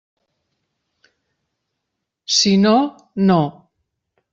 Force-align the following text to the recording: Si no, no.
Si 2.39 2.57
no, 2.67 2.75
no. 3.31 3.41